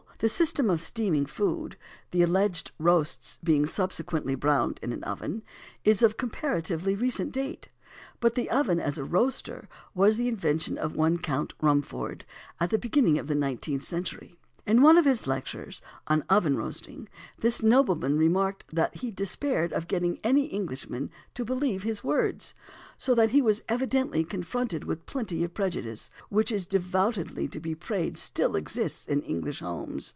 [0.21, 1.77] The system of steaming food
[2.11, 5.41] (the alleged "roasts" being subsequently browned in an oven)
[5.83, 7.69] is of comparatively recent date;
[8.19, 12.23] but the oven as a roaster was the invention of one Count Rumford,
[12.59, 14.35] at the beginning of the nineteenth century.
[14.67, 17.09] In one of his lectures on oven roasting,
[17.39, 22.53] this nobleman remarked that he despaired of getting any Englishman to believe his words;
[22.95, 27.59] so that he was evidently confronted with plenty of prejudice, which it is devoutly to
[27.59, 30.09] be prayed still exists in English homes.